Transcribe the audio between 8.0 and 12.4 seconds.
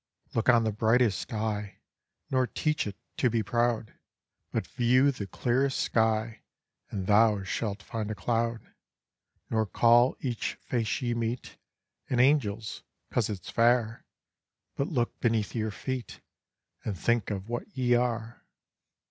a cloud; Nor call each face ye meet An